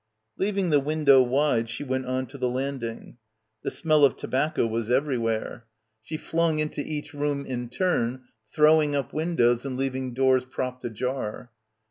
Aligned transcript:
Leaving 0.35 0.71
the 0.71 0.79
window 0.79 1.21
wide 1.21 1.69
she 1.69 1.83
went 1.83 2.07
on 2.07 2.25
to 2.25 2.35
the 2.35 2.49
landing. 2.49 3.17
The 3.61 3.69
smell 3.69 4.03
of 4.03 4.15
tobacco 4.17 4.65
was 4.65 4.89
everywhere. 4.89 5.67
She 6.01 6.17
flung 6.17 6.57
into 6.57 6.81
each 6.81 7.13
room 7.13 7.45
in 7.45 7.69
turn, 7.69 8.23
throwing 8.51 8.95
up 8.95 9.13
windows 9.13 9.63
and 9.63 9.77
leaving 9.77 10.15
doors 10.15 10.43
propped 10.43 10.83
ajar. 10.85 11.51